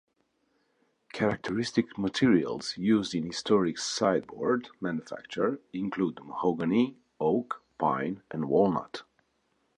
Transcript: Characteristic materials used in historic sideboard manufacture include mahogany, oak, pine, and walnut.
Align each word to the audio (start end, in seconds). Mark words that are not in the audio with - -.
Characteristic 1.13 1.95
materials 1.95 2.75
used 2.75 3.13
in 3.13 3.21
historic 3.23 3.77
sideboard 3.77 4.69
manufacture 4.79 5.59
include 5.73 6.25
mahogany, 6.25 6.97
oak, 7.19 7.61
pine, 7.77 8.23
and 8.31 8.49
walnut. 8.49 9.03